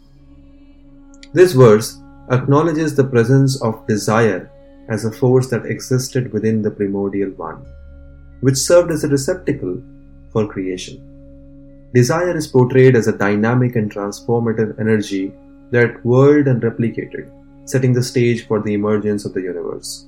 This 1.31 1.53
verse 1.53 1.97
acknowledges 2.29 2.93
the 2.93 3.05
presence 3.05 3.61
of 3.61 3.87
desire 3.87 4.51
as 4.89 5.05
a 5.05 5.11
force 5.13 5.49
that 5.51 5.65
existed 5.65 6.33
within 6.33 6.61
the 6.61 6.71
primordial 6.71 7.29
one, 7.29 7.65
which 8.41 8.57
served 8.57 8.91
as 8.91 9.05
a 9.05 9.07
receptacle 9.07 9.81
for 10.33 10.45
creation. 10.45 11.12
Desire 11.93 12.35
is 12.35 12.47
portrayed 12.47 12.95
as 12.95 13.07
a 13.07 13.15
dynamic 13.17 13.75
and 13.75 13.93
transformative 13.93 14.79
energy 14.79 15.31
that 15.69 16.03
whirled 16.03 16.47
and 16.47 16.61
replicated, 16.61 17.29
setting 17.65 17.93
the 17.93 18.01
stage 18.01 18.47
for 18.47 18.61
the 18.61 18.73
emergence 18.73 19.25
of 19.25 19.33
the 19.33 19.41
universe. 19.41 20.07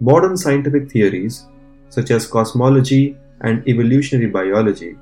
Modern 0.00 0.36
scientific 0.36 0.90
theories, 0.90 1.46
such 1.88 2.10
as 2.10 2.26
cosmology 2.26 3.16
and 3.40 3.66
evolutionary 3.66 4.28
biology, 4.28 4.96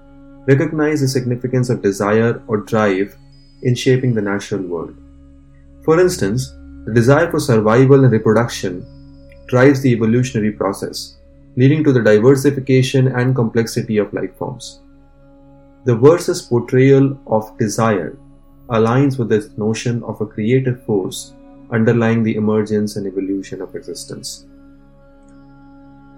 recognize 0.47 1.01
the 1.01 1.09
significance 1.09 1.69
of 1.69 1.83
desire 1.83 2.41
or 2.47 2.59
drive 2.59 3.17
in 3.63 3.75
shaping 3.75 4.15
the 4.15 4.23
natural 4.23 4.63
world. 4.63 4.95
For 5.85 5.99
instance, 5.99 6.55
the 6.85 6.95
desire 6.95 7.29
for 7.29 7.41
survival 7.41 8.05
and 8.05 8.13
reproduction 8.13 8.87
drives 9.49 9.81
the 9.81 9.91
evolutionary 9.91 10.53
process, 10.53 11.17
leading 11.57 11.83
to 11.83 11.93
the 11.93 12.03
diversification 12.03 13.09
and 13.09 13.35
complexity 13.35 13.99
of 13.99 14.13
life 14.13 14.37
forms. 14.37 14.81
The 15.85 15.97
verse's 15.97 16.43
portrayal 16.43 17.19
of 17.27 17.57
desire 17.59 18.19
aligns 18.69 19.19
with 19.19 19.29
this 19.29 19.57
notion 19.59 20.03
of 20.05 20.21
a 20.21 20.27
creative 20.27 20.85
force 20.85 21.35
underlying 21.71 22.23
the 22.23 22.37
emergence 22.37 22.97
and 22.97 23.07
evolution 23.07 23.61
of 23.61 23.75
existence. 23.75 24.47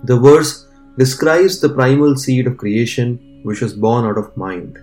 The 0.04 0.18
verse 0.18 0.66
describes 0.98 1.60
the 1.60 1.68
primal 1.68 2.16
seed 2.16 2.46
of 2.46 2.56
creation 2.56 3.40
which 3.42 3.60
was 3.60 3.74
born 3.74 4.04
out 4.04 4.18
of 4.18 4.36
mind 4.36 4.78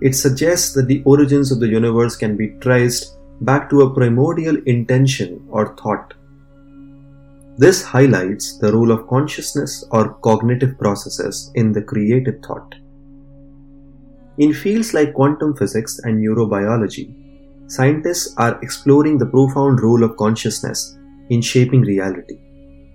it 0.00 0.14
suggests 0.14 0.72
that 0.72 0.86
the 0.86 1.02
origins 1.04 1.52
of 1.52 1.60
the 1.60 1.68
universe 1.68 2.16
can 2.16 2.36
be 2.36 2.48
traced 2.60 3.16
back 3.42 3.68
to 3.68 3.82
a 3.82 3.94
primordial 3.94 4.56
intention 4.64 5.46
or 5.50 5.76
thought. 5.76 6.14
This 7.58 7.82
highlights 7.82 8.56
the 8.58 8.72
role 8.72 8.92
of 8.92 9.06
consciousness 9.08 9.84
or 9.90 10.14
cognitive 10.14 10.78
processes 10.78 11.50
in 11.54 11.72
the 11.72 11.82
creative 11.82 12.42
thought. 12.42 12.74
In 14.38 14.54
fields 14.54 14.94
like 14.94 15.14
quantum 15.14 15.56
physics 15.56 15.98
and 16.04 16.22
neurobiology, 16.22 17.14
scientists 17.70 18.34
are 18.36 18.58
exploring 18.62 19.18
the 19.18 19.26
profound 19.26 19.82
role 19.82 20.02
of 20.02 20.16
consciousness 20.16 20.96
in 21.28 21.40
shaping 21.40 21.82
reality. 21.82 22.38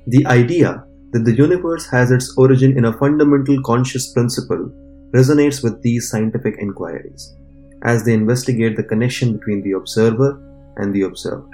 The 0.08 0.26
idea 0.26 0.84
that 1.12 1.24
the 1.24 1.36
universe 1.36 1.88
has 1.88 2.12
its 2.12 2.34
origin 2.38 2.78
in 2.78 2.86
a 2.86 2.98
fundamental 2.98 3.62
conscious 3.63 4.12
principle 4.12 4.71
resonates 5.13 5.63
with 5.63 5.82
these 5.82 6.10
scientific 6.10 6.56
inquiries 6.60 7.36
as 7.84 8.04
they 8.04 8.13
investigate 8.13 8.76
the 8.76 8.84
connection 8.84 9.38
between 9.38 9.62
the 9.62 9.74
observer 9.74 10.41
and 10.78 10.93
the 10.93 11.04
observed. 11.04 11.54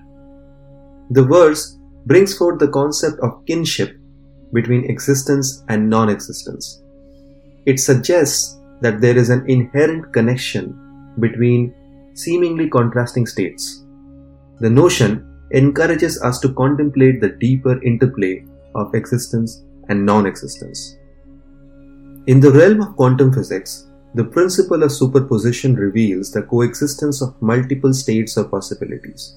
The 1.12 1.24
verse 1.24 1.78
brings 2.06 2.36
forth 2.36 2.60
the 2.60 2.70
concept 2.70 3.20
of 3.22 3.46
kinship 3.46 3.96
between 4.54 4.90
existence 4.90 5.64
and 5.70 5.90
non 5.90 6.10
existence. 6.10 6.82
It 7.66 7.80
suggests 7.80 8.58
that 8.82 9.00
there 9.02 9.18
is 9.18 9.30
an 9.30 9.50
inherent 9.50 10.12
connection 10.12 10.78
between 11.20 11.74
seemingly 12.14 12.70
contrasting 12.70 13.26
states. 13.26 13.84
The 14.60 14.70
notion 14.70 15.28
encourages 15.52 16.22
us 16.22 16.40
to 16.40 16.54
contemplate 16.54 17.22
the 17.22 17.30
deeper 17.30 17.82
interplay 17.84 18.46
of 18.76 18.96
existence 18.96 19.64
and 19.90 20.06
non 20.06 20.26
existence. 20.26 20.98
In 22.28 22.40
the 22.40 22.52
realm 22.52 22.82
of 22.82 22.96
quantum 22.96 23.34
physics, 23.34 23.88
the 24.14 24.24
principle 24.24 24.84
of 24.84 24.92
superposition 24.92 25.76
reveals 25.76 26.32
the 26.32 26.44
coexistence 26.44 27.22
of 27.22 27.42
multiple 27.42 27.94
states 27.94 28.38
or 28.38 28.44
possibilities. 28.44 29.36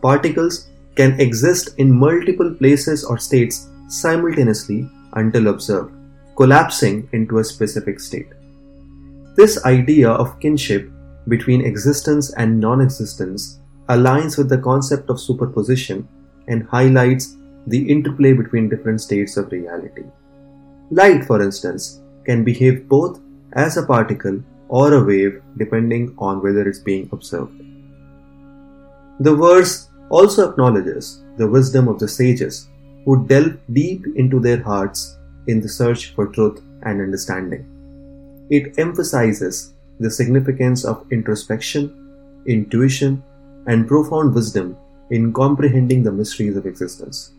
Particles 0.00 0.68
can 0.94 1.18
exist 1.20 1.70
in 1.78 1.92
multiple 1.92 2.54
places 2.54 3.04
or 3.04 3.18
states 3.18 3.68
simultaneously 3.88 4.88
until 5.14 5.48
observed, 5.48 5.92
collapsing 6.36 7.08
into 7.12 7.38
a 7.38 7.44
specific 7.44 8.00
state. 8.00 8.28
This 9.34 9.64
idea 9.64 10.10
of 10.10 10.38
kinship 10.40 10.90
between 11.28 11.64
existence 11.64 12.32
and 12.34 12.60
non 12.60 12.80
existence 12.80 13.60
aligns 13.88 14.36
with 14.36 14.48
the 14.48 14.58
concept 14.58 15.08
of 15.08 15.20
superposition 15.20 16.06
and 16.48 16.64
highlights 16.64 17.36
the 17.66 17.90
interplay 17.90 18.32
between 18.32 18.68
different 18.68 19.00
states 19.00 19.36
of 19.36 19.50
reality. 19.50 20.04
Light, 20.90 21.24
for 21.24 21.40
instance, 21.40 22.02
can 22.26 22.44
behave 22.44 22.88
both 22.88 23.20
as 23.54 23.76
a 23.76 23.86
particle 23.86 24.42
or 24.68 24.92
a 24.94 25.04
wave 25.04 25.42
depending 25.56 26.14
on 26.18 26.42
whether 26.42 26.68
it's 26.68 26.78
being 26.78 27.08
observed. 27.12 27.58
The 29.20 29.34
verse 29.34 29.88
also 30.10 30.50
acknowledges 30.50 31.22
the 31.38 31.46
wisdom 31.46 31.88
of 31.88 31.98
the 31.98 32.08
sages 32.08 32.68
who 33.04 33.26
delve 33.26 33.56
deep 33.72 34.04
into 34.14 34.40
their 34.40 34.62
hearts 34.62 35.16
in 35.46 35.60
the 35.60 35.68
search 35.68 36.14
for 36.14 36.26
truth 36.26 36.60
and 36.82 37.00
understanding. 37.00 37.71
It 38.50 38.78
emphasizes 38.78 39.72
the 39.98 40.10
significance 40.10 40.84
of 40.84 41.06
introspection, 41.10 42.42
intuition, 42.46 43.22
and 43.66 43.86
profound 43.86 44.34
wisdom 44.34 44.76
in 45.10 45.32
comprehending 45.32 46.02
the 46.02 46.12
mysteries 46.12 46.56
of 46.56 46.66
existence. 46.66 47.32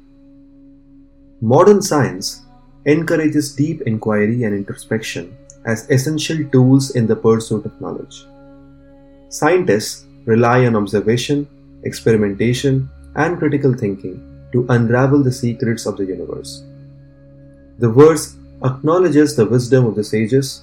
Modern 1.42 1.82
science 1.82 2.44
encourages 2.86 3.56
deep 3.56 3.82
inquiry 3.82 4.44
and 4.44 4.56
introspection 4.56 5.36
as 5.66 5.90
essential 5.90 6.44
tools 6.52 6.92
in 6.92 7.08
the 7.08 7.16
pursuit 7.16 7.66
of 7.66 7.80
knowledge. 7.82 8.26
Scientists 9.30 10.06
rely 10.26 10.66
on 10.66 10.76
observation, 10.76 11.48
experimentation, 11.84 12.90
and 13.16 13.38
critical 13.38 13.74
thinking 13.74 14.48
to 14.52 14.66
unravel 14.70 15.24
the 15.24 15.32
secrets 15.32 15.86
of 15.86 15.98
the 15.98 16.06
universe. 16.06 16.64
The 17.80 17.90
verse 17.90 18.36
acknowledges 18.64 19.36
the 19.36 19.46
wisdom 19.46 19.86
of 19.86 19.96
the 19.96 20.04
sages 20.04 20.62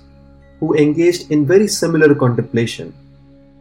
who 0.60 0.74
engaged 0.74 1.30
in 1.30 1.46
very 1.46 1.66
similar 1.66 2.14
contemplation, 2.14 2.94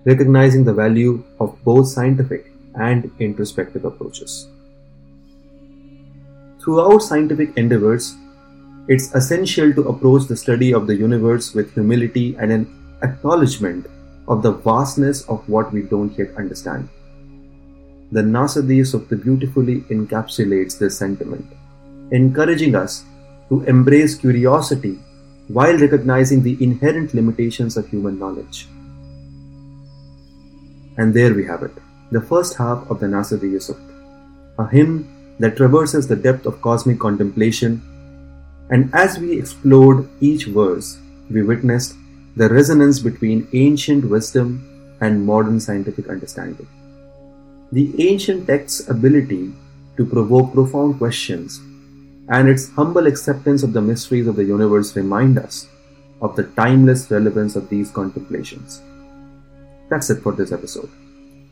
recognizing 0.05 0.63
the 0.63 0.73
value 0.73 1.23
of 1.39 1.57
both 1.63 1.87
scientific 1.87 2.51
and 2.75 3.09
introspective 3.19 3.85
approaches. 3.85 4.47
Throughout 6.61 6.99
scientific 6.99 7.57
endeavors, 7.57 8.15
it's 8.87 9.13
essential 9.15 9.73
to 9.73 9.87
approach 9.87 10.27
the 10.27 10.35
study 10.35 10.73
of 10.73 10.87
the 10.87 10.95
universe 10.95 11.53
with 11.53 11.73
humility 11.73 12.35
and 12.37 12.51
an 12.51 12.97
acknowledgement 13.01 13.87
of 14.27 14.43
the 14.43 14.51
vastness 14.51 15.21
of 15.29 15.47
what 15.47 15.71
we 15.71 15.83
don't 15.83 16.17
yet 16.17 16.35
understand. 16.35 16.89
The 18.11 18.21
Nasadiya 18.21 18.85
Sukta 18.91 19.21
beautifully 19.21 19.81
encapsulates 19.81 20.77
this 20.77 20.97
sentiment, 20.97 21.45
encouraging 22.11 22.75
us 22.75 23.03
to 23.49 23.61
embrace 23.63 24.15
curiosity 24.15 24.99
while 25.49 25.77
recognizing 25.77 26.41
the 26.41 26.57
inherent 26.63 27.13
limitations 27.13 27.75
of 27.75 27.87
human 27.89 28.17
knowledge. 28.17 28.67
And 30.97 31.13
there 31.13 31.33
we 31.33 31.45
have 31.45 31.63
it, 31.63 31.71
the 32.11 32.21
first 32.21 32.57
half 32.57 32.89
of 32.89 32.99
the 32.99 33.07
Nasadiya 33.07 33.61
Sukta, 33.67 33.95
a 34.59 34.67
hymn 34.67 35.35
that 35.39 35.57
traverses 35.57 36.07
the 36.07 36.15
depth 36.15 36.45
of 36.45 36.61
cosmic 36.61 36.99
contemplation 36.99 37.81
and 38.69 38.89
as 38.93 39.17
we 39.17 39.39
explored 39.39 40.07
each 40.19 40.45
verse, 40.45 40.99
we 41.31 41.41
witnessed 41.41 41.95
the 42.35 42.49
resonance 42.49 42.99
between 42.99 43.47
ancient 43.53 44.05
wisdom 44.05 44.97
and 45.01 45.25
modern 45.25 45.59
scientific 45.59 46.07
understanding. 46.07 46.67
The 47.71 48.07
ancient 48.07 48.45
text's 48.47 48.87
ability 48.87 49.53
to 49.97 50.05
provoke 50.05 50.53
profound 50.53 50.99
questions 50.99 51.59
and 52.29 52.47
its 52.47 52.69
humble 52.69 53.07
acceptance 53.07 53.63
of 53.63 53.73
the 53.73 53.81
mysteries 53.81 54.27
of 54.27 54.35
the 54.35 54.43
universe 54.43 54.95
remind 54.95 55.37
us 55.37 55.67
of 56.21 56.35
the 56.35 56.43
timeless 56.43 57.09
relevance 57.09 57.55
of 57.55 57.69
these 57.69 57.89
contemplations. 57.89 58.81
That's 59.89 60.09
it 60.09 60.21
for 60.21 60.33
this 60.33 60.51
episode. 60.51 60.89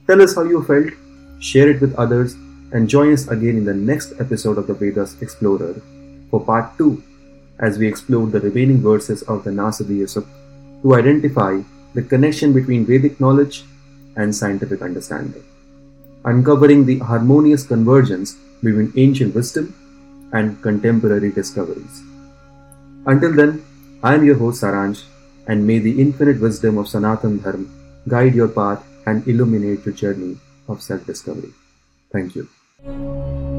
Tell 0.05 0.21
us 0.21 0.35
how 0.35 0.43
you 0.43 0.63
felt, 0.63 0.93
share 1.39 1.69
it 1.69 1.81
with 1.81 1.95
others, 1.95 2.33
and 2.71 2.87
join 2.87 3.13
us 3.13 3.27
again 3.27 3.57
in 3.57 3.65
the 3.65 3.73
next 3.73 4.13
episode 4.19 4.57
of 4.57 4.67
the 4.67 4.73
Vedas 4.73 5.19
Explorer 5.21 5.81
for 6.29 6.43
part 6.43 6.77
2 6.77 7.01
as 7.59 7.79
we 7.79 7.87
explore 7.87 8.27
the 8.27 8.39
remaining 8.41 8.81
verses 8.81 9.23
of 9.23 9.43
the 9.43 9.49
Nasadiya 9.49 10.07
to 10.83 10.95
identify 10.95 11.59
the 11.95 12.03
connection 12.03 12.53
between 12.53 12.85
Vedic 12.85 13.19
knowledge 13.19 13.63
and 14.15 14.35
scientific 14.35 14.81
understanding, 14.81 15.43
uncovering 16.25 16.85
the 16.85 16.99
harmonious 16.99 17.65
convergence 17.65 18.35
between 18.61 18.93
ancient 18.95 19.33
wisdom 19.33 19.73
and 20.33 20.61
contemporary 20.61 21.31
discoveries. 21.31 22.03
Until 23.05 23.33
then, 23.33 23.63
I 24.03 24.15
am 24.15 24.25
your 24.25 24.37
host 24.37 24.61
Saransh, 24.61 25.03
and 25.47 25.65
may 25.65 25.79
the 25.79 26.01
infinite 26.01 26.39
wisdom 26.41 26.77
of 26.77 26.87
Sanatan 26.87 27.39
Dharma 27.39 27.65
guide 28.07 28.35
your 28.35 28.47
path 28.47 28.83
and 29.05 29.27
illuminate 29.27 29.85
your 29.85 29.95
journey 29.95 30.37
of 30.67 30.81
self 30.81 31.05
discovery. 31.05 31.53
Thank 32.11 32.35
you. 32.35 33.56